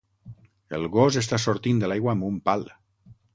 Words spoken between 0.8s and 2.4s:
gos està sortint de l'aigua amb